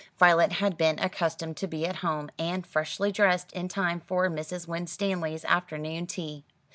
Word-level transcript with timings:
Violet 0.17 0.53
had 0.53 0.79
been 0.79 0.97
accustomed 0.97 1.57
to 1.57 1.67
be 1.67 1.85
at 1.85 1.97
home, 1.97 2.31
and 2.39 2.65
freshly 2.65 3.11
dressed, 3.11 3.51
in 3.51 3.67
time 3.67 3.99
for 3.99 4.29
Mrs. 4.29 4.67
Winstanley's 4.67 5.45
afternoon 5.45 6.07
tea. 6.07 6.43